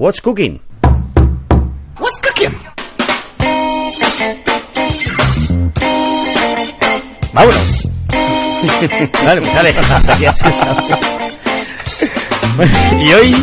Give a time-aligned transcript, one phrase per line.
[0.00, 0.58] What's Cooking.
[1.98, 2.54] What's cooking?
[7.34, 7.88] ¡Vámonos!
[9.22, 9.74] vale, pues dale.
[13.02, 13.34] Y hoy,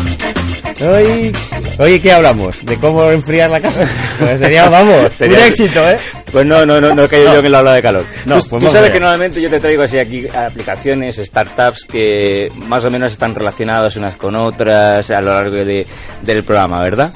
[0.80, 1.32] hoy,
[1.78, 2.64] hoy ¿qué hablamos?
[2.66, 3.88] ¿De cómo enfriar la casa?
[4.18, 5.96] Pues sería, vamos, Sería- un éxito, ¿eh?
[6.32, 8.04] Pues no, no, no, no he caído yo en la ola de calor.
[8.26, 8.92] No, tú pues tú sabes allá.
[8.92, 13.96] que normalmente yo te traigo así aquí aplicaciones, startups que más o menos están relacionadas
[13.96, 15.86] unas con otras a lo largo de-
[16.22, 17.12] del programa, ¿verdad?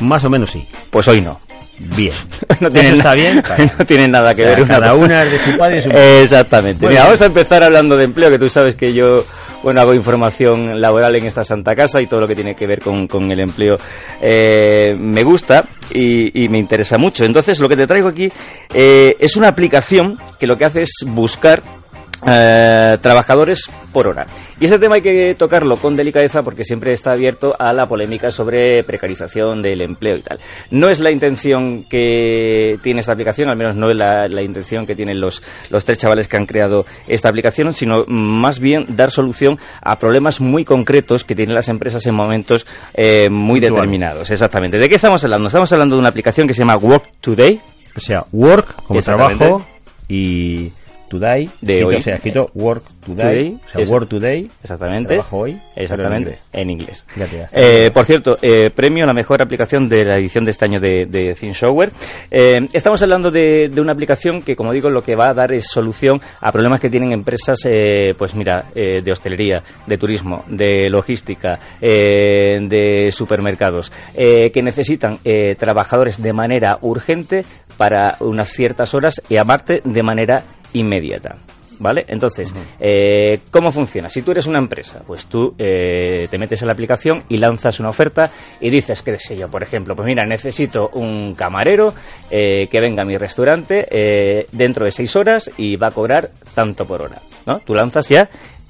[0.00, 0.66] Más o menos sí.
[0.90, 1.40] Pues hoy no.
[1.78, 2.12] Bien.
[2.60, 3.42] No tienen, está bien.
[3.78, 5.88] no tienen nada que O sea, ver cada una es de su padre y su
[5.90, 6.80] Exactamente.
[6.86, 7.02] Mira, bien.
[7.04, 9.24] vamos a empezar hablando de empleo, que tú sabes que yo,
[9.62, 12.80] bueno, hago información laboral en esta santa casa y todo lo que tiene que ver
[12.80, 13.76] con, con el empleo
[14.20, 17.24] eh, me gusta y, me interesa mucho.
[17.24, 18.30] Entonces, lo que te traigo aquí
[18.74, 21.79] eh, es una aplicación que lo que hace es buscar
[22.26, 24.26] eh, trabajadores por hora.
[24.60, 28.30] Y ese tema hay que tocarlo con delicadeza porque siempre está abierto a la polémica
[28.30, 30.38] sobre precarización del empleo y tal.
[30.70, 34.86] No es la intención que tiene esta aplicación, al menos no es la, la intención
[34.86, 39.10] que tienen los, los tres chavales que han creado esta aplicación, sino más bien dar
[39.10, 44.30] solución a problemas muy concretos que tienen las empresas en momentos eh, muy determinados.
[44.30, 44.78] Exactamente.
[44.78, 45.48] ¿De qué estamos hablando?
[45.48, 47.60] Estamos hablando de una aplicación que se llama Work Today.
[47.96, 49.66] O sea, work como trabajo
[50.08, 50.70] y
[51.10, 51.94] today, De escrito, hoy.
[51.96, 55.08] o sea, escrito work today, Today, o sea, work today, Exactamente.
[55.08, 56.38] trabajo hoy, Exactamente.
[56.52, 57.04] En inglés.
[57.16, 57.48] Está.
[57.52, 60.80] Eh, por cierto, eh, premio a la mejor aplicación de la edición de este año
[60.80, 61.90] de, de ThinkShower.
[62.30, 65.52] Eh, estamos hablando de, de una aplicación que, como digo, lo que va a dar
[65.52, 70.88] es solución a problemas que tienen empresas, eh, pues mira, de hostelería, de turismo, de
[70.88, 75.18] logística, de supermercados, que necesitan
[75.58, 77.44] trabajadores de manera urgente
[77.76, 81.36] para unas ciertas horas y aparte de manera inmediata.
[81.82, 82.04] ¿Vale?
[82.08, 84.10] Entonces, eh, ¿cómo funciona?
[84.10, 87.80] Si tú eres una empresa, pues tú eh, te metes en la aplicación y lanzas
[87.80, 91.94] una oferta y dices, qué sé yo, por ejemplo, pues mira, necesito un camarero
[92.30, 96.84] eh, que venga a mi restaurante dentro de seis horas y va a cobrar tanto
[96.84, 97.60] por hora, ¿no?
[97.60, 98.28] Tú lanzas ya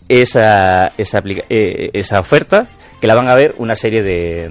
[0.09, 2.69] esa, esa, esa oferta
[3.00, 4.49] que la van a ver una serie de,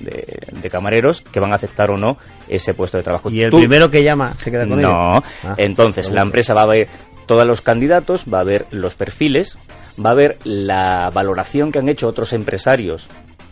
[0.00, 2.18] de- de camareros que van a aceptar o no
[2.48, 3.30] ese puesto de trabajo.
[3.30, 4.88] y el Tú- primero que llama se queda con ello.
[4.88, 5.22] no.
[5.44, 6.88] Ah, Entonces, la empresa va a ver
[7.26, 9.56] todos los candidatos, va a ver los perfiles,
[10.04, 13.06] va a ver la valoración que han hecho otros empresarios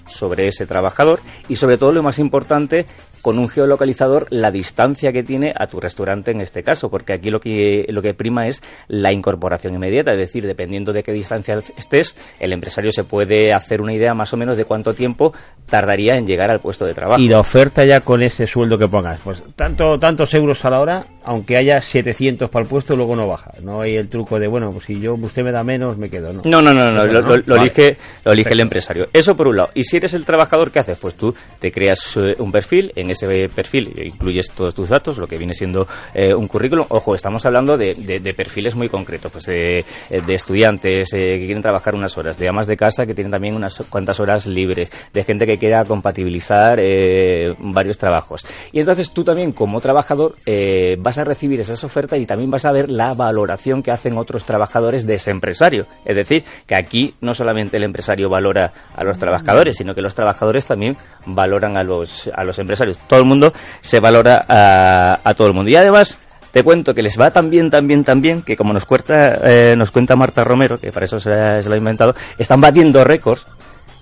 [0.08, 2.84] sobre ese trabajador y sobre todo lo más importante
[3.22, 7.30] con un geolocalizador la distancia que tiene a tu restaurante en este caso porque aquí
[7.30, 11.54] lo que lo que prima es la incorporación inmediata es decir dependiendo de qué distancia
[11.76, 15.32] estés el empresario se puede hacer una idea más o menos de cuánto tiempo
[15.68, 18.86] tardaría en llegar al puesto de trabajo Y la oferta ya con ese sueldo que
[18.88, 23.14] pongas, pues tanto tantos euros a la hora, aunque haya 700 para el puesto, luego
[23.14, 23.52] no baja.
[23.62, 26.32] No hay el truco de, bueno, pues si yo usted me da menos, me quedo,
[26.32, 26.42] ¿no?
[26.44, 27.04] No, no, no, lo, no.
[27.06, 27.60] lo- lo Vale.
[27.62, 29.08] elige, lo elige el empresario.
[29.12, 29.70] Eso por un lado.
[29.74, 30.98] Y si eres el trabajador, ¿qué haces?
[30.98, 35.26] Pues tú te creas eh, un perfil, en ese perfil incluyes todos tus datos, lo
[35.26, 36.86] que viene siendo eh, un currículum.
[36.88, 41.62] Ojo, estamos hablando de, de- perfiles muy concretos, pues de, de estudiantes eh, que quieren
[41.62, 45.24] trabajar unas horas, de amas de casa que tienen también unas cuantas horas libres, de
[45.24, 48.46] gente que quiera compatibilizar eh, varios trabajos.
[48.72, 52.64] Y entonces tú también, como trabajador, eh, vas a recibir esas ofertas y también vas
[52.64, 55.86] a ver la valoración que hacen otros trabajadores de ese empresario.
[56.04, 60.14] Es decir, que aquí no solamente el empresario valora a los trabajadores, sino que los
[60.14, 60.96] trabajadores también
[61.26, 62.98] valoran a los, a los empresarios.
[63.06, 65.70] Todo el mundo se valora a, a todo el mundo.
[65.70, 66.18] Y además,
[66.50, 69.34] te cuento que les va tan bien, tan bien, tan bien, que como nos cuenta,
[69.48, 73.46] eh, nos cuenta Marta Romero, que para eso se, lo ha inventado, están batiendo récords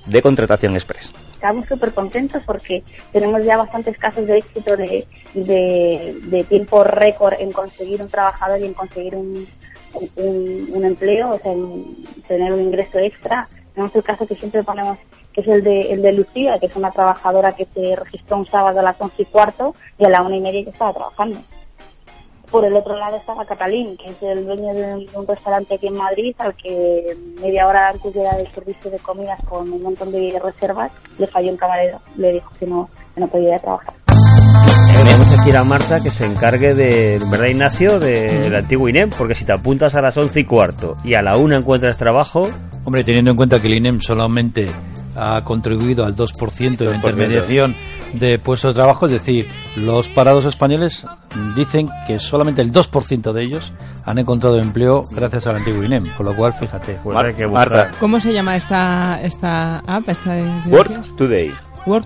[0.07, 1.13] de contratación express.
[1.33, 2.83] estamos súper contentos porque
[3.13, 8.65] tenemos ya bastantes casos de éxito de, de, tiempo récord en conseguir un trabajador y
[8.65, 9.47] en conseguir un,
[10.17, 13.47] un, un empleo, o sea, en tener un ingreso extra.
[13.75, 14.99] Tenemos el caso que siempre ponemos,
[15.41, 18.81] es el de, el de Lucía, que es una trabajadora que se registró un sábado
[18.81, 21.39] a las once y cuarto y a la una y media ya estaba trabajando.
[22.51, 25.75] Por el otro lado estaba Catalín, que es el dueño de un, de un restaurante
[25.75, 29.71] aquí en Madrid, al que media hora antes de dar el servicio de comidas con
[29.71, 32.01] un montón de reservas, le falló un camarero.
[32.17, 33.95] Le dijo que no, que no podía ir a trabajar.
[34.97, 38.01] Podríamos decir a Marta que se encargue de, ¿verdad, Ignacio?
[38.01, 41.37] Del antiguo INEM, porque si te apuntas a las once y cuarto y a la
[41.37, 42.49] una encuentras trabajo,
[42.89, 44.67] Hombre, teniendo en cuenta que el INEM solamente
[45.19, 46.95] ha contribuido al 2% de la 2%.
[46.97, 47.75] intermediación
[48.13, 51.07] de puestos de trabajo, es decir, los parados españoles
[51.57, 53.73] dicen que solamente el 2% de ellos
[54.07, 56.99] han encontrado empleo gracias al antiguo INEM, con lo cual, fíjate.
[57.03, 57.71] pues Mar- hay que buscar.
[57.71, 57.91] Marta.
[58.01, 60.09] ¿Cómo se llama esta, esta app?
[60.09, 60.37] Esta
[60.69, 61.53] Work Today.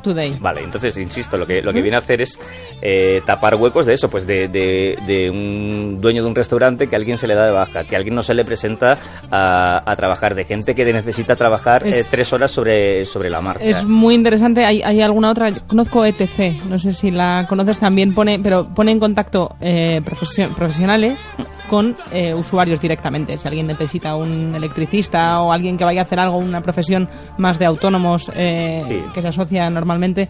[0.00, 0.36] Today.
[0.40, 2.38] Vale, entonces, insisto, lo que, lo que viene a hacer es
[2.80, 6.94] eh, tapar huecos de eso, pues de, de, de un dueño de un restaurante que
[6.94, 8.94] a alguien se le da de baja, que a alguien no se le presenta
[9.30, 13.40] a, a trabajar, de gente que necesita trabajar Es- eh, tres horas sobre, sobre la
[13.40, 13.64] marcha.
[13.64, 14.64] Es muy interesante.
[14.64, 15.48] Hay, hay alguna otra.
[15.50, 16.64] yo Conozco ETC.
[16.68, 18.14] No sé si la conoces también.
[18.14, 21.18] Pone, pero pone en contacto eh, profesio- profesionales
[21.72, 23.38] con eh, usuarios directamente.
[23.38, 27.08] Si alguien necesita un electricista o alguien que vaya a hacer algo, una profesión
[27.38, 29.02] más de autónomos eh, Sí.
[29.14, 30.28] que se asocia normalmente,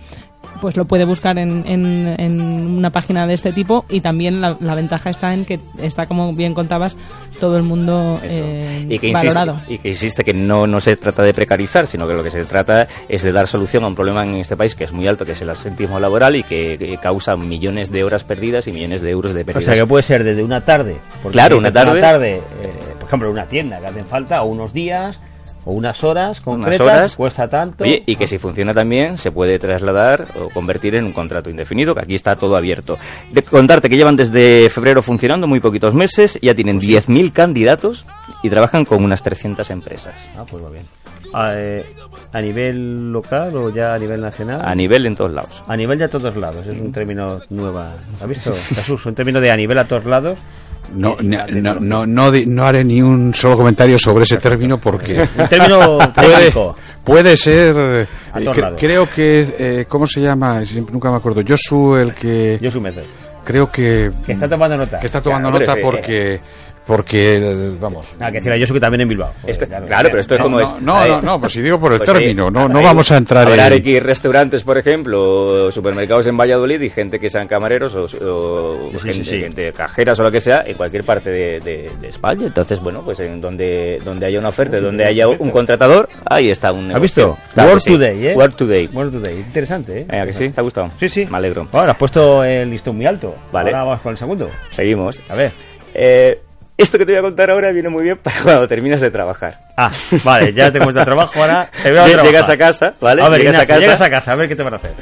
[0.60, 3.84] pues lo puede buscar en, en- en una página de este tipo.
[3.88, 6.96] Y también la, la ventaja está en que está, como bien contabas,
[7.40, 9.60] todo el mundo eh, y que insiste, valorado.
[9.68, 12.44] y que insiste que no, no se trata de precarizar, sino que lo que se
[12.44, 15.24] trata es de dar solución a un problema en este país que es muy alto,
[15.24, 19.02] que es el asentismo laboral y que, que causa millones de horas perdidas y millones
[19.02, 19.64] de euros de O pérdidas.
[19.64, 21.00] sea, que puede ser desde una tarde.
[21.22, 22.36] porque Claro, una tarde.
[22.36, 22.42] eh,
[22.98, 25.18] por ejemplo, en una tienda que hacen falta, o unos días,
[25.64, 27.16] o unas horas concretas, horas.
[27.16, 27.84] cuesta tanto.
[27.84, 31.94] Oye, y que si funciona también se puede trasladar o convertir en un contrato indefinido,
[31.94, 32.98] que aquí está todo abierto.
[33.30, 38.06] De contarte que llevan desde febrero funcionando muy poquitos meses, ya tienen 10.000 candidatos
[38.42, 40.28] y trabajan con unas 300 empresas.
[40.36, 40.84] Ah, pues va bien.
[41.34, 41.84] A, eh,
[42.32, 44.60] ¿A nivel local o ya a nivel nacional?
[44.64, 45.64] A nivel en todos lados.
[45.66, 47.94] A nivel de a todos lados, es un término nueva.
[48.20, 49.06] ¿Has visto, Jesús?
[49.06, 50.38] Un término de a nivel a todos lados.
[50.94, 51.46] No, no,
[51.80, 56.52] no, no, no haré ni un solo comentario sobre ese término porque Un término puede,
[57.02, 57.74] puede ser.
[57.78, 59.46] eh, cre- creo que.
[59.58, 60.60] eh, ¿Cómo se llama?
[60.92, 61.42] Nunca me acuerdo.
[61.46, 62.58] Josu, el que.
[62.60, 63.04] Yo soy Mezer.
[63.44, 64.10] Creo que.
[64.26, 65.00] Que está tomando nota.
[65.00, 66.40] que está tomando Claro, nota pero sí, porque.
[66.86, 67.30] Porque.
[67.32, 68.14] eh, Vamos.
[68.20, 69.32] Ah, que decía yo soy que también en Bilbao.
[69.34, 70.80] Joder, Este- claro, pero esto es No, como no, es.
[70.82, 73.46] no, no, no, pues si digo por el Pues, término, no, no vamos a entrar
[73.48, 73.74] habrá en.
[73.74, 78.90] aquí restaurantes, por ejemplo, o supermercados en Valladolid y gente que sean camareros o, o
[78.92, 79.38] Sí, sí, gente, sí.
[79.38, 82.46] gente cajeras o lo que sea en cualquier parte de, de- de España.
[82.46, 86.72] Entonces, bueno, pues en donde, donde haya una oferta, donde haya un contratador, ahí está
[86.72, 87.38] un ¿Has visto?
[87.54, 87.92] Claro sí.
[87.92, 88.34] Today, ¿eh?
[88.34, 88.88] Work Today.
[88.92, 89.36] Bueno, today.
[89.38, 90.06] Interesante, ¿eh?
[90.10, 90.48] Eh, ¿a que sí?
[90.50, 90.88] ¿Te ha gustado?
[90.98, 91.26] Sí, sí.
[91.30, 91.68] Me alegro.
[91.72, 93.34] Ahora has puesto el listón muy alto.
[93.52, 93.70] Vale.
[93.70, 94.50] Ahora vamos con el segundo.
[94.72, 95.22] Seguimos.
[95.28, 95.52] A ver.
[95.94, 96.38] Eh,
[96.82, 99.58] esto que te voy a contar ahora viene muy bien para cuando terminas de trabajar.
[99.76, 99.90] Ah,
[100.24, 102.24] vale, ya te cuesta trabajo, ahora te voy a trabajar.
[102.26, 103.22] Llegas a casa, ¿vale?
[103.24, 104.76] A ver, llegas, Ignacio, a casa, llegas a casa, a ver qué te van a
[104.76, 104.92] hacer.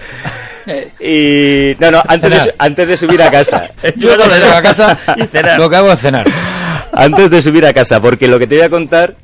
[1.00, 1.74] y...
[1.80, 3.64] No, no, antes de, antes de subir a casa.
[3.96, 5.58] Yo cuando llego a casa, Y cenar.
[5.58, 6.26] lo que hago es cenar.
[6.92, 9.16] antes de subir a casa, porque lo que te voy a contar,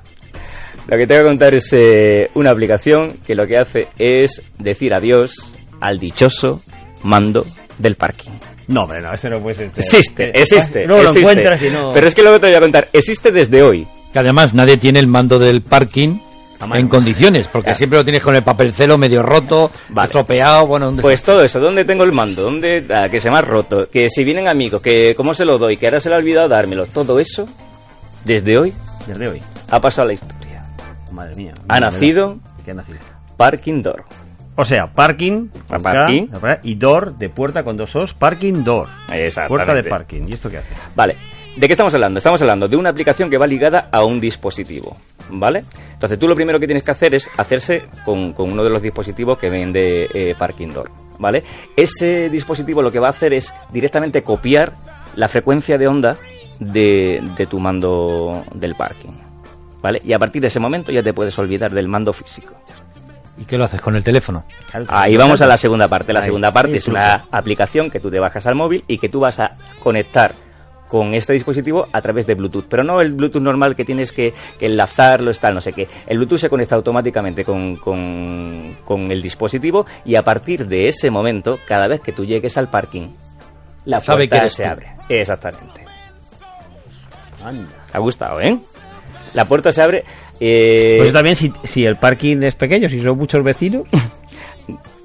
[0.88, 4.42] lo que te voy a contar es eh, una aplicación que lo que hace es
[4.58, 6.62] decir adiós al dichoso
[7.02, 7.44] mando
[7.78, 8.32] del parking.
[8.68, 9.70] No, hombre, no, este no puede ser.
[9.76, 11.30] Existe, existe, Luego lo existe.
[11.30, 11.92] encuentras y no.
[11.92, 13.86] Pero es que luego te voy a contar, existe desde hoy.
[14.12, 16.18] Que además nadie tiene el mando del parking
[16.74, 17.76] en condiciones, porque Claro.
[17.78, 20.06] siempre lo tienes con el papelcelo medio roto, Vale.
[20.06, 22.42] estropeado, bueno, un Pues todo eso, ¿dónde tengo el mando?
[22.42, 22.84] ¿Dónde?
[22.94, 25.76] ah, que se me ha roto, que si vienen amigos, que cómo se lo doy,
[25.76, 27.46] que ahora se le ha olvidado dármelo, todo eso,
[28.24, 28.72] desde hoy,
[29.06, 29.42] Desde hoy.
[29.70, 30.64] ha pasado a la historia.
[31.12, 31.52] Madre mía.
[31.68, 32.98] Ha nacido ¿Qué ha nacido?
[33.36, 34.04] Parking Door.
[34.56, 35.48] O sea, parking,
[36.62, 38.88] y door de puerta con dos os, parking door.
[39.48, 40.22] Puerta de parking.
[40.26, 40.74] ¿Y esto qué hace?
[40.94, 41.14] Vale.
[41.56, 42.18] ¿De qué estamos hablando?
[42.18, 44.94] Estamos hablando de una aplicación que va ligada a un dispositivo,
[45.30, 45.64] ¿vale?
[45.92, 48.82] Entonces tú lo primero que tienes que hacer es hacerse con, con uno de los
[48.82, 51.42] dispositivos que vende eh, Parking Door, ¿vale?
[51.74, 54.74] Ese dispositivo lo que va a hacer es directamente copiar
[55.14, 56.16] la frecuencia de onda
[56.60, 59.12] de, de tu mando del parking,
[59.80, 60.02] ¿vale?
[60.04, 62.54] Y a partir de ese momento ya te puedes olvidar del mando físico.
[63.38, 64.44] ¿Y qué lo haces con el teléfono?
[64.88, 66.12] Ahí vamos a la segunda parte.
[66.12, 69.08] La Ahí, segunda parte es una aplicación que tú te bajas al móvil y que
[69.08, 69.50] tú vas a
[69.82, 70.34] conectar
[70.88, 74.32] con este dispositivo a través de Bluetooth, pero no el Bluetooth normal que tienes que,
[74.58, 75.88] que enlazarlo, tal, no sé qué.
[76.06, 81.10] El Bluetooth se conecta automáticamente con, con, con el dispositivo y a partir de ese
[81.10, 83.08] momento, cada vez que tú llegues al parking,
[83.84, 84.68] la Sabe puerta que se tú.
[84.70, 84.92] abre.
[85.08, 85.84] Exactamente.
[87.44, 87.68] Anda.
[87.90, 88.58] ¿Te ha gustado, eh?
[89.34, 90.04] La puerta se abre.
[90.40, 93.84] Eh, Pues también si, si el parking es pequeño, si son muchos vecinos.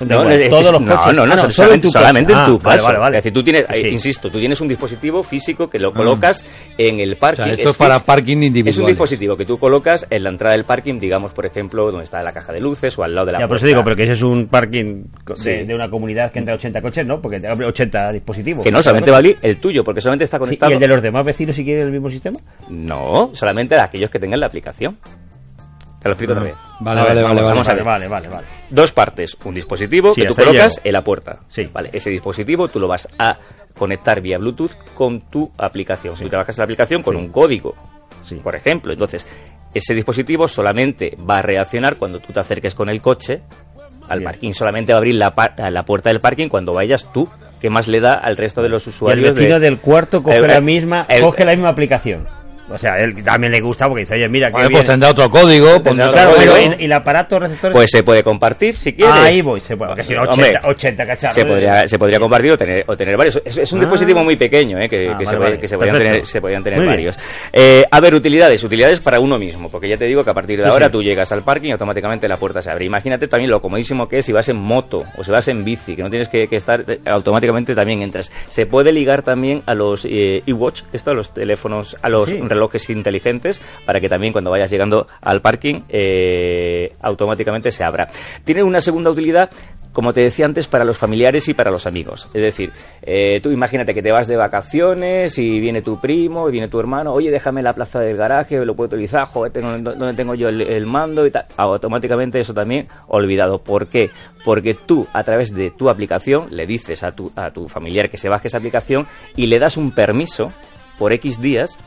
[0.00, 1.14] No, igual, es- todos los no, coches.
[1.14, 2.84] no, no, Ah, solo- solo en tu solamente en tu Ah, vale, caso.
[2.86, 3.18] vale, vale.
[3.18, 3.88] Es decir, tú tienes, eh, Sí.
[3.88, 6.44] insisto, tú tienes un dispositivo físico que lo colocas
[6.76, 7.42] en el parking.
[7.42, 10.54] O sea, esto es para parking Es un dispositivo que tú colocas en la entrada
[10.54, 13.32] del parking, digamos, por ejemplo, donde está la caja de luces o al lado de
[13.32, 15.50] la Ya, por eso digo, pero que ese es un parking de, Sí.
[15.64, 17.20] de una comunidad que entra 80 coches, ¿no?
[17.20, 18.62] Porque te abre 80 dispositivos.
[18.64, 20.70] Que no, solamente va a abrir el tuyo, porque solamente está Sí, conectado.
[20.70, 22.38] ¿Y el de los demás vecinos si quieren el mismo sistema?
[22.68, 24.96] No, solamente de aquellos que tengan la aplicación.
[26.00, 26.54] Te lo explico otra vez.
[26.80, 27.42] Vale, vale, vale, vale.
[27.42, 27.84] vamos a ver.
[27.84, 28.46] Vale, vale, vale.
[28.70, 29.36] Dos partes.
[29.44, 30.82] Un dispositivo Sí, que tú colocas llego.
[30.86, 31.40] en la puerta.
[31.48, 31.68] Sí.
[31.72, 33.36] Vale, ese dispositivo tú lo vas a
[33.76, 36.16] conectar vía Bluetooth con tu aplicación.
[36.16, 37.20] Si tú trabajas en la aplicación con Sí.
[37.20, 37.74] un código,
[38.24, 38.36] Sí.
[38.36, 38.92] por ejemplo.
[38.92, 39.26] Entonces,
[39.74, 43.42] ese dispositivo solamente va a reaccionar cuando tú te acerques con el coche
[44.08, 44.30] al Bien.
[44.30, 44.52] parking.
[44.52, 47.28] Solamente va a abrir la, pa- la puerta del parking cuando vayas tú,
[47.60, 49.34] que más le da al resto de los Y el usuarios.
[49.34, 52.26] vecino de- del cuarto coge El- la el- misma el- coge la misma aplicación.
[52.70, 55.28] O sea, él también le gusta porque dice, oye, mira, que Bueno, pues tendrá otro
[55.30, 56.52] código, pondrá otro Claro, código.
[56.54, 57.72] pero ¿y, y el aparato receptor?
[57.72, 59.14] Pues se puede compartir si quieres.
[59.14, 59.88] Ahí voy, se puede.
[59.90, 61.34] Porque si no, Hombre, 80, 80 cacharros.
[61.34, 63.40] se podría, se podría compartir o tener, o tener varios.
[63.44, 63.82] Es, es un Ah.
[63.82, 64.88] dispositivo muy pequeño, ¿eh?
[64.88, 65.60] que, Ah, que se, vale, puede- vale.
[65.60, 67.18] que se podían tener, se podían tener Muy varios.
[67.52, 68.62] Eh, a ver, utilidades.
[68.64, 70.92] Utilidades para uno mismo, porque ya te digo que a partir de Sí, ahora sí.
[70.92, 72.84] tú llegas al parking y automáticamente la puerta se abre.
[72.84, 75.96] Imagínate también lo comodísimo que es si vas en moto o si vas en bici,
[75.96, 78.30] que no tienes que, que estar, eh, automáticamente también entras.
[78.48, 82.36] Se puede ligar también a los eh, e-watch, esto a los teléfonos, a los Sí.
[82.58, 88.08] Relojes inteligentes, para que también cuando vayas llegando al parking eh, automáticamente se abra.
[88.44, 89.50] Tiene una segunda utilidad
[89.98, 92.28] como te decía antes, para los familiares y para los amigos.
[92.32, 92.70] Es decir,
[93.02, 96.78] eh, tú imagínate que te vas de vacaciones y viene tu primo y viene tu
[96.78, 100.50] hermano, oye, déjame la plaza del garaje, lo puedo utilizar, joder, tengo, ¿dónde tengo yo
[100.50, 101.46] el, el mando y tal?
[101.56, 103.58] Automáticamente eso también olvidado.
[103.58, 104.10] ¿Por qué?
[104.44, 108.18] Porque tú, a través de tu aplicación, le dices a tu, a tu familiar que
[108.18, 110.52] se baje esa aplicación y le das un permiso
[110.98, 111.78] por X días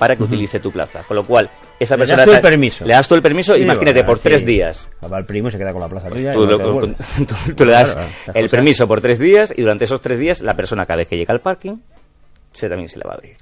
[0.00, 1.04] para que utilice tu plaza.
[1.06, 2.24] Con lo cual, esa Le das persona...
[2.24, 2.84] tú el permiso.
[2.84, 4.22] Le das tú el permiso, Sí, imagínate, bueno, por sí.
[4.24, 4.88] tres días.
[5.12, 6.30] Va el primo y se queda con la plaza tuya.
[6.30, 6.94] y Tú, no lo- te devuelve.
[7.28, 8.50] tú- tú le das Claro, el cosas.
[8.50, 11.32] permiso por tres días y durante esos tres días la persona cada vez que llega
[11.32, 11.76] al parking
[12.52, 13.36] se también se le va a abrir.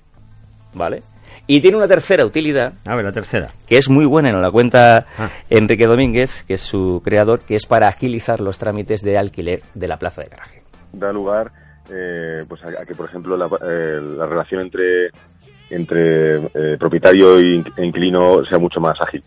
[0.74, 1.02] ¿Vale?
[1.46, 3.48] Y tiene una tercera utilidad A ver, la tercera.
[3.66, 5.30] que es muy buena, nos la cuenta Ah.
[5.48, 9.88] Enrique Domínguez, que es su creador, que es para agilizar los trámites de alquiler de
[9.88, 10.62] la plaza de garaje.
[10.92, 11.50] da lugar
[11.90, 15.10] eh, pues a, a que, por ejemplo, la, eh, la relación entre,
[15.70, 19.22] entre eh, propietario e in- inquilino sea mucho más ágil.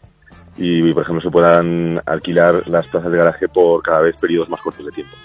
[0.57, 4.61] Y, por ejemplo, se puedan alquilar las plazas de garaje por cada vez periodos más
[4.61, 5.15] cortos de tiempo.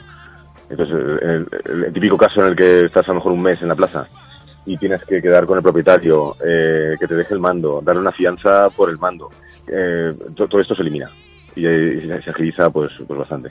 [0.70, 3.74] Entonces, el, típico caso en el que estás a lo mejor un mes en la
[3.76, 4.06] plaza
[4.64, 8.12] y tienes que quedar con el propietario, eh, que te deje el mando, darle una
[8.12, 9.30] fianza por el mando,
[9.68, 11.08] eh, to- todo esto se elimina
[11.54, 13.50] y, eh, se agiliza pues, pues bastante.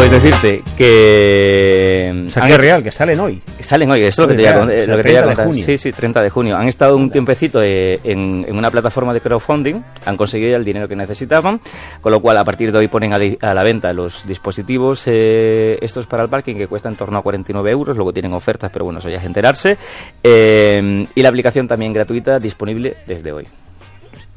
[0.00, 2.24] Puedes decirte que...
[2.26, 3.42] O sea, que es real, que salen hoy.
[3.60, 5.46] Salen hoy, eso es lo que te quería, con- eh, quería 30 de contar.
[5.46, 5.64] junio.
[5.66, 6.56] Sí, sí, 30 de junio.
[6.56, 10.64] Han estado un tiempecito eh, en, en una plataforma de crowdfunding, han conseguido ya el
[10.64, 11.60] dinero que necesitaban,
[12.00, 15.02] con lo cual a partir de hoy ponen a, di- a la venta los dispositivos
[15.06, 18.70] eh, estos para el parking que cuestan en torno a 49 euros, luego tienen ofertas,
[18.72, 19.76] pero bueno, eso ya es enterarse.
[20.22, 20.78] Eh,
[21.14, 23.46] y la aplicación también gratuita disponible desde hoy.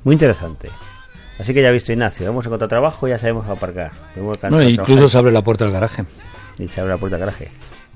[0.04, 0.68] Muy interesante.
[1.40, 3.92] Así que ya ha visto Ignacio, vamos a encontrar trabajo, ya sabemos aparcar.
[4.16, 6.04] Hemos No, incluso se abre la puerta del garaje.
[6.60, 7.50] Y se abre la puerta del garaje.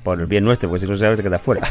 [0.04, 1.62] Por el bien nuestro, pues si no sabes te quedas fuera.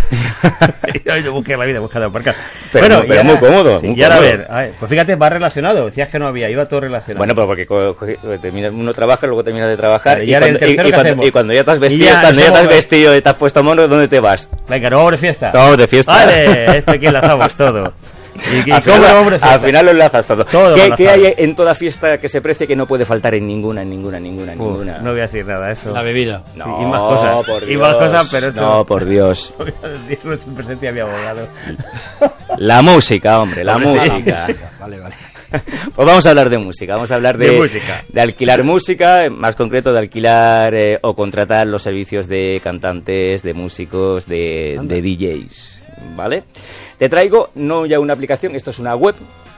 [1.24, 2.34] y buscar la vida, buscar aparcar.
[2.70, 4.90] Pero y pero ahora- muy cómodo, sí, muy y ahora a ver, a ver, pues
[4.90, 5.86] fíjate, va relacionado.
[5.86, 7.18] Decías que no había, iba todo relacionado.
[7.18, 10.34] Bueno, pues porque co- co- termina- uno trabaja, luego termina de trabajar Vale, y y,
[10.34, 12.52] cuando, y- y ¿qué cuando- y cuando ya te has Y vestido, ya cuando ya
[12.52, 14.50] te has vestido y te has puesto mono, ¿dónde te vas?
[14.68, 15.50] Venga, no vamos de fiesta.
[15.52, 16.12] No, vamos de fiesta.
[16.12, 17.92] Vale, esto aquí enlazamos todo.
[18.52, 20.44] ¿Y, y al, final, al final lo enlazas todo.
[20.44, 23.82] Todo ¿Qué, hay en toda fiesta que se precie que no puede faltar en ninguna,
[23.82, 24.98] en ninguna, en ninguna, en ninguna?
[24.98, 25.90] no voy a decir nada, eso.
[25.92, 26.42] La bebida.
[26.54, 27.46] No, y más cosas.
[27.46, 28.02] por Y más Dios.
[28.04, 29.54] cosas, pero esto- No, por Dios.
[29.58, 31.48] No voy a decirlo sin presencia de mi abogado.
[32.58, 34.10] La música, hombre, la Hombre, sí.
[34.10, 34.46] música.
[34.80, 35.14] Vale, vale.
[35.94, 38.02] Pues vamos a hablar de música, vamos a hablar de, De música.
[38.08, 43.54] de alquilar música, más concreto de alquilar eh, o contratar los servicios de cantantes, de
[43.54, 45.84] músicos, de DJs,
[46.14, 46.44] ¿vale?
[46.98, 49.14] Te traigo no ya una aplicación, esto es una web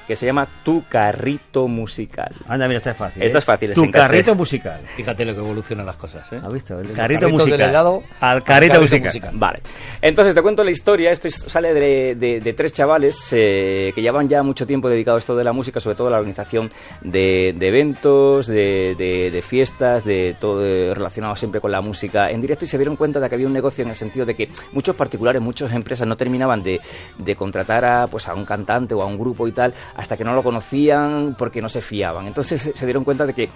[0.09, 2.35] que se llama Tu Carrito Musical.
[2.49, 3.23] Anda, mira, esta es fácil.
[3.23, 3.41] Esta ¿eh?
[3.41, 4.81] es fácil, Tu carrito musical.
[4.97, 6.41] Fíjate lo que evolucionan las cosas, ¿eh?
[6.43, 6.81] ¿Has visto?
[6.81, 7.63] El carrito, carrito musical.
[7.77, 9.07] al carrito, al carrito musical.
[9.09, 9.31] musical.
[9.35, 9.61] Vale,
[10.03, 11.11] entonces te cuento la historia.
[11.13, 15.19] Esto es- sale de, de- de tres chavales eh, que llevan ya mucho tiempo dedicados
[15.19, 16.71] a esto de la música, sobre todo a la organización
[17.03, 20.63] de, de eventos, de, de- de fiestas, de todo
[20.95, 23.53] relacionado siempre con la música en directo y se dieron cuenta de que había un
[23.53, 26.81] negocio en el sentido de que muchos particulares, muchas empresas no terminaban de,
[27.19, 30.25] de contratar a, pues, a un cantante o a un grupo y tal hasta que
[30.25, 32.27] no lo conocían porque no se fiaban.
[32.27, 33.51] Entonces se- dieron cuenta de que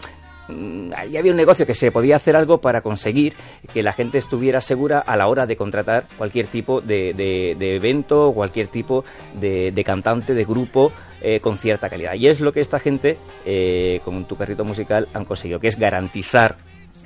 [0.49, 3.35] mm, ahí había un negocio que se podía hacer algo para conseguir
[3.73, 7.77] que la gente estuviera segura a la hora de contratar cualquier tipo de, de- de
[7.77, 9.05] evento cualquier tipo
[9.41, 12.15] de, de cantante, de grupo eh, con cierta calidad.
[12.15, 15.79] Y es lo que esta gente eh, con tu carrito musical han conseguido, que es
[15.79, 16.57] garantizar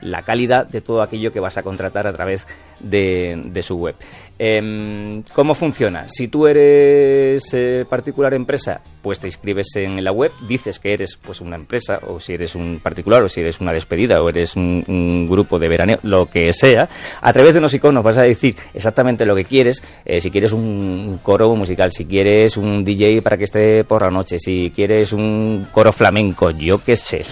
[0.00, 2.46] la calidad de todo aquello que vas a contratar a través
[2.80, 3.94] de, su web.
[4.38, 6.08] Em, ¿Cómo funciona?
[6.08, 11.16] Si tú eres eh, particular empresa, pues te inscribes en la web, dices que eres
[11.16, 14.54] pues una empresa, o si eres un particular, o si eres una despedida, o eres
[14.56, 16.88] un, grupo de veraneo, lo que sea.
[17.22, 19.82] A través de unos iconos vas a decir exactamente lo que quieres.
[20.04, 24.10] eh, si quieres un coro musical, si quieres un DJ para que esté por la
[24.10, 27.22] noche, si quieres un coro flamenco, yo qué sé,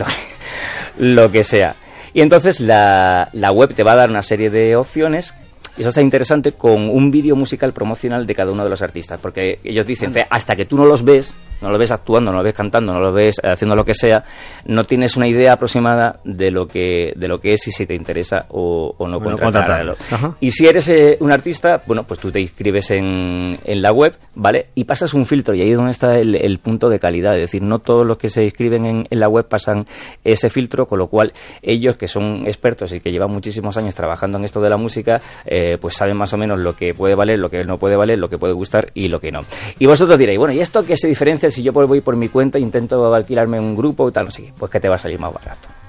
[0.99, 1.76] lo que sea.
[2.14, 5.35] Y entonces la, la web te va a dar una serie de opciones
[5.76, 9.21] y eso está interesante, con un vídeo musical promocional de cada uno de los artistas,
[9.21, 12.45] porque ellos dicen, hasta que tú no los ves, no lo ves actuando, no lo
[12.45, 14.25] ves cantando, no lo ves haciendo lo que sea,
[14.66, 17.95] no tienes una idea aproximada de lo que, de lo que es y si te
[17.95, 19.95] interesa o, o no Bueno, contratarlo.
[20.40, 24.16] Y si eres eh, un artista, bueno, pues tú te inscribes en, en la web,
[24.35, 24.66] ¿vale?
[24.75, 27.35] Y pasas un filtro y ahí es donde está el, el punto de calidad.
[27.35, 29.87] Es decir, no todos los que se inscriben en, en la web pasan
[30.23, 34.38] ese filtro, con lo cual ellos que son expertos y que llevan muchísimos años trabajando
[34.38, 37.38] en esto de la música, eh, pues saben más o menos lo que puede valer,
[37.38, 39.40] lo que no puede valer, lo que puede gustar y lo que no.
[39.78, 42.59] Y vosotros diréis, bueno, ¿y esto qué se diferencia si yo voy por mi cuenta
[42.59, 44.26] e intento alquilarme un grupo y tal?
[44.26, 44.30] No?
[44.59, 45.83] Pues que te va a salir más barato.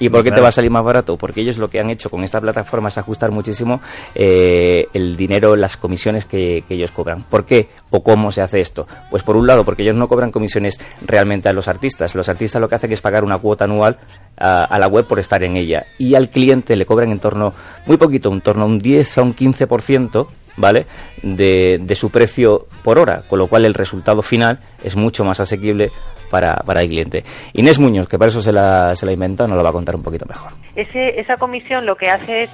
[0.00, 1.16] ¿Y por qué te va a salir más barato?
[1.16, 3.80] Porque ellos lo que han hecho con esta plataforma es ajustar muchísimo
[4.14, 7.22] eh, el dinero, las comisiones que, que ellos cobran.
[7.22, 8.86] ¿Por qué o cómo se hace esto?
[9.10, 12.14] Pues por un lado, porque ellos no cobran comisiones realmente a los artistas.
[12.14, 13.98] Los artistas lo que hacen es pagar una cuota anual
[14.36, 15.84] a, a la web por estar en ella.
[15.98, 17.52] Y al cliente le cobran en torno,
[17.86, 20.26] muy poquito, en torno a un 10 a un 15%.
[20.60, 20.86] ¿Vale?
[21.22, 25.38] De, de su precio por hora, con lo cual el resultado final es mucho más
[25.38, 25.92] asequible
[26.30, 27.24] para, para el cliente.
[27.52, 29.96] Inés Muñoz, que para eso se la, se la inventa, nos lo va a contar
[29.96, 30.52] un poquito mejor.
[30.74, 32.50] Ese, esa comisión lo que hace es,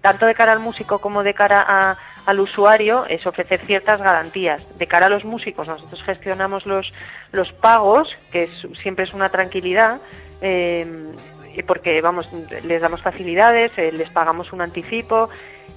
[0.00, 4.62] tanto de cara al músico como de cara al usuario, es ofrecer ciertas garantías.
[4.78, 6.92] De cara a los músicos, nosotros gestionamos los,
[7.32, 8.48] los pagos, que
[8.82, 10.00] siempre es una tranquilidad,
[10.40, 10.84] eh,
[11.62, 12.28] porque vamos,
[12.64, 15.28] les damos facilidades, eh, les pagamos un anticipo.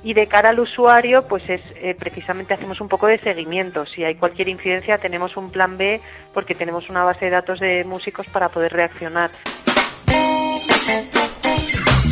[0.02, 3.86] Y de cara al usuario, pues es eh, precisamente hacemos un poco de seguimiento.
[3.86, 6.00] Si hay cualquier incidencia, tenemos un plan B
[6.34, 9.30] porque tenemos una base de datos de músicos para poder reaccionar.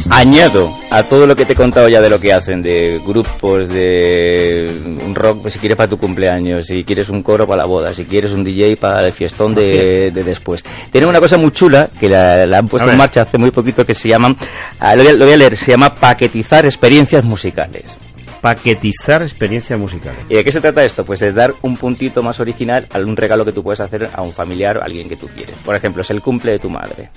[0.10, 3.68] Añado a todo lo que te he contado ya de lo que hacen, de grupos,
[3.68, 4.72] de
[5.06, 7.94] un rock, pues si quieres para tu cumpleaños, si quieres un coro para la boda,
[7.94, 10.64] si quieres un DJ para el fiestón de, de después.
[10.92, 13.86] Tienen una cosa muy chula que la, la han puesto en marcha hace muy poquito
[13.86, 14.36] que se llaman,
[14.80, 18.07] ah, lo, voy a, lo voy a leer, se llama paquetizar experiencias musicales.
[18.42, 20.20] Paquetizar experiencias musicales.
[20.30, 21.04] ¿Y de qué se trata esto?
[21.06, 24.22] Pues de dar un puntito más original a un regalo que tú puedes hacer a
[24.22, 25.56] un familiar o a alguien que tú quieres.
[25.66, 27.10] Por ejemplo, es el cumple de tu madre.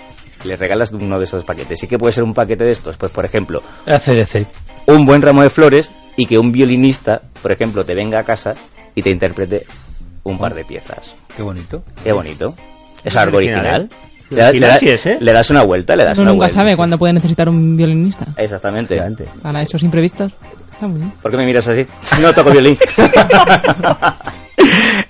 [0.44, 1.82] Le regalas uno de esos paquetes.
[1.82, 2.96] ¿Y qué puede ser un paquete de estos?
[2.96, 4.46] Pues, por ejemplo, ACDC.
[4.86, 8.54] un buen ramo de flores y que un violinista, por ejemplo, te venga a casa
[8.94, 9.66] y te interprete
[10.24, 11.14] un par de piezas.
[11.36, 11.82] Qué bonito.
[12.02, 12.54] Qué bonito.
[13.04, 13.90] Es algo original, original.
[14.30, 15.16] Le, da- le da- sí es, ¿eh?
[15.20, 16.54] le das una vuelta, le das Uno una nunca vuelta.
[16.54, 18.26] sabe cuándo puede necesitar un violinista.
[18.36, 18.96] Exactamente.
[19.42, 20.32] Para esos imprevistos.
[21.22, 21.84] ¿Por qué me miras así?
[22.20, 22.76] No toco violín.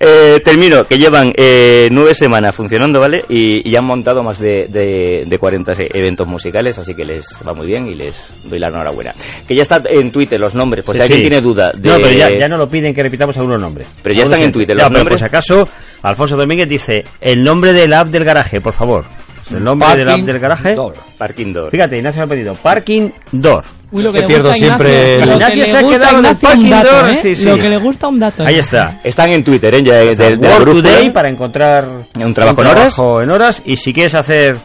[0.03, 3.23] Eh, termino, que llevan eh, nueve semanas funcionando, ¿vale?
[3.29, 7.25] Y, y han montado más de, de, de 40 se- eventos musicales, así que les
[7.47, 9.13] va muy bien y les doy la enhorabuena.
[9.47, 11.29] Que ya está en Twitter los nombres, pues si Sí, alguien sí.
[11.29, 11.89] tiene duda de...
[11.89, 13.87] No, pero ya, ya no lo piden que repitamos algunos nombres.
[14.01, 15.09] Pero ya están en Twitter, los nombres.
[15.09, 15.69] por si acaso,
[16.01, 19.05] Alfonso Domínguez dice el nombre del app del garaje, por favor.
[19.51, 20.75] El nombre del Parking del garaje.
[20.75, 20.95] Door.
[21.17, 21.71] Parking Door.
[21.71, 23.63] Fíjate, Ignacio me ha pedido Parking Door.
[23.91, 25.81] Uy, lo que Que le pierdo gusta Ignacio, siempre el- lo que Ignacio se ha
[25.81, 27.19] quedado en el Ignacio, un parking dato, door, ¿eh?
[27.21, 27.45] sí, sí.
[27.45, 28.43] Lo que le gusta un dato.
[28.47, 28.99] Ahí está.
[29.03, 29.83] Están en Twitter, ¿eh?
[29.83, 30.71] Ya, de, de la Work.
[30.71, 32.97] Today para encontrar Un trabajo en horas.
[33.23, 33.61] en horas.
[33.65, 34.55] Y si quieres hacer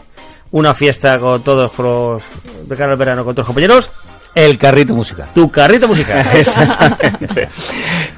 [0.53, 2.23] una fiesta con todos los
[2.69, 3.91] de cara al verano con todos los compañeros,
[4.35, 5.29] El carrito musical.
[5.35, 6.25] tu carrito musical.
[6.35, 7.49] Exactamente.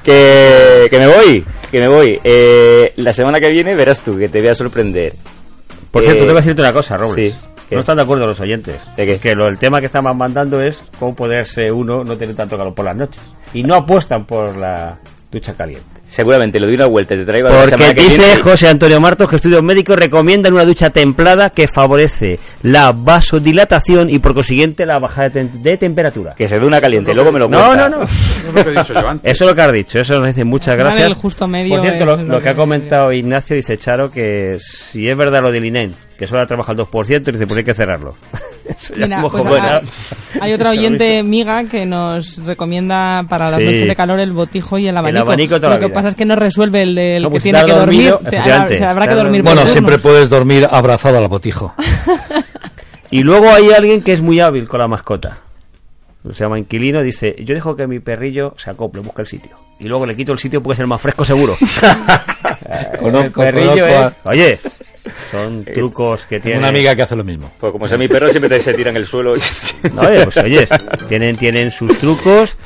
[0.03, 2.19] que, que me voy, que me voy.
[2.23, 5.13] Eh, la semana que viene verás tú, que te voy a sorprender.
[5.91, 7.33] Por cierto, Eh, tengo que decirte una cosa, Robles.
[7.33, 7.75] sí, ¿qué?
[7.75, 8.75] No están de acuerdo los oyentes.
[8.95, 9.17] ¿De qué?
[9.17, 12.73] Que lo, el tema que estaban mandando es cómo poderse uno no tener tanto calor
[12.75, 13.21] por las noches.
[13.53, 14.99] Y no apuestan por la
[15.31, 15.85] ducha caliente.
[16.07, 18.35] Seguramente le doy una vuelta y te traigo la Porque semana que dice viene.
[18.41, 24.19] José Antonio Martos que estudios médicos recomiendan una ducha templada que favorece la vasodilatación y
[24.19, 26.33] por consiguiente la bajada de, de temperatura.
[26.35, 27.89] Que se dé una caliente, luego me lo No, cuenta.
[27.89, 28.03] no, no.
[28.49, 29.31] Es lo que he dicho yo antes.
[29.31, 31.07] Eso es lo que has dicho, eso nos dice muchas gracias.
[31.07, 34.09] el justo medio Por cierto, lo, lo lo que que ha comentado Ignacio dice Charo
[34.11, 37.57] que si es verdad lo del INEN, que solo ha trabajado el 2%, dice pues
[37.57, 38.15] hay que cerrarlo.
[38.69, 39.61] Eso ya Mira, pues joder,
[40.41, 40.55] hay, ¿no?
[40.55, 43.65] otra oyente miga que nos recomienda para las Sí.
[43.65, 45.21] noches de calor el botijo y el abanico.
[45.23, 45.95] abanico toda Lo la que vida.
[45.95, 48.09] pasa es que no resuelve el, del No, que pues tiene estar que dormir.
[48.11, 51.73] dormido, Te- efectivamente, se habrá que dormir Bueno, siempre puedes dormir abrazado al botijo.
[53.11, 55.39] Y luego hay alguien que es muy hábil con la mascota.
[56.31, 59.55] Se llama inquilino, dice, yo dejo que mi perrillo se acople, busca el sitio.
[59.79, 61.53] Y luego le quito el sitio porque es el más fresco seguro.
[61.53, 64.13] Eh, Conozco, el perrillo, conozco eh.
[64.25, 64.59] Oye,
[65.31, 66.59] son trucos que tiene...
[66.59, 67.51] una amiga que hace lo mismo.
[67.59, 69.33] Pues como sea mi perro, siempre te- se tira en el suelo.
[69.93, 70.67] No, oye, pues oye,
[71.07, 72.57] tienen, tienen sus trucos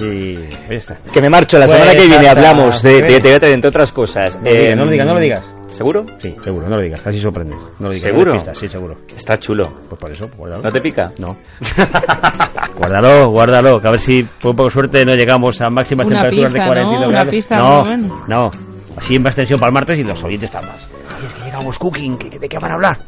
[0.00, 0.36] y...
[0.36, 0.96] ahí está.
[1.12, 1.58] que me marcho.
[1.58, 4.36] La Pues semana que viene hasta- hablamos de, de, de, de- entre otras cosas.
[4.36, 5.46] No lo digas, no lo Eh, digas, no lo digas.
[5.68, 6.06] ¿Seguro?
[6.18, 7.58] Sí, seguro, no lo digas, casi sorprendes.
[7.78, 8.32] No lo digas, ¿Seguro?
[8.32, 8.96] pistas, sí, seguro.
[9.14, 9.68] Está chulo.
[9.88, 10.62] Pues por eso, guárdalo.
[10.62, 11.12] ¿No te pica?
[11.18, 11.36] No.
[12.76, 16.06] guárdalo, guárdalo, que a ver si por un poco de suerte no llegamos a máximas
[16.06, 17.06] Una temperaturas pista, de 42 ¿no?
[17.08, 17.30] Una grados.
[17.30, 17.96] pista, no,
[18.26, 18.50] no.
[18.98, 20.88] Así en más tensión para el martes y los oyentes están más.
[21.18, 22.98] Oye, es que llegamos cooking, ¿qué- ¿de qué van a hablar?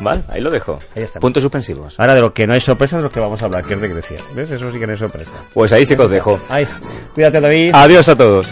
[0.00, 0.78] Vale, ahí lo dejo.
[0.94, 1.20] Ahí está.
[1.20, 1.98] Puntos suspensivos.
[1.98, 3.80] Ahora de lo que no hay sorpresa es lo que vamos a hablar, que es
[3.80, 4.18] de Grecia.
[4.34, 4.50] ¿Ves?
[4.50, 5.30] Eso sí que no es sorpresa.
[5.54, 6.38] Pues ahí sí que os dejo.
[6.50, 6.66] Ay,
[7.14, 7.70] cuídate David.
[7.74, 8.46] Adiós a todos.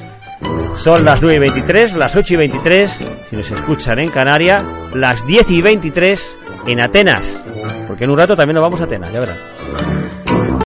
[0.75, 2.91] Son las 9 y 23, las 8 y 23,
[3.31, 7.41] si nos escuchan en Canarias, las 10 y 23 en Atenas.
[7.87, 9.37] Porque en un rato también nos vamos a Atenas, ya verán.